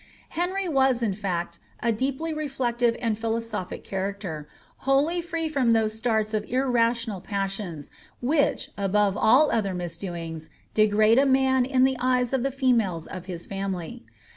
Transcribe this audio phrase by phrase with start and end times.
[0.33, 6.33] Heniy WIS, in fiict, a deraly reflective and philosophic character, wholly free from those starts
[6.33, 12.41] of irrational passions which, above all other misdoings^ degrade a man in the eyes of^
[12.41, 14.03] the females of his family.